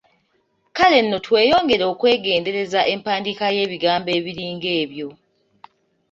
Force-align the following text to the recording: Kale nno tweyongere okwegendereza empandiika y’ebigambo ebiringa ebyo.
Kale 0.77 0.97
nno 1.01 1.17
tweyongere 1.25 1.83
okwegendereza 1.93 2.81
empandiika 2.93 3.45
y’ebigambo 3.55 4.09
ebiringa 4.17 4.69
ebyo. 4.81 5.09